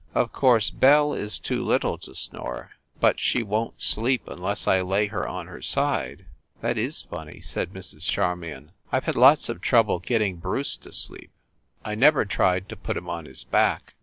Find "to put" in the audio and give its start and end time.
12.69-12.97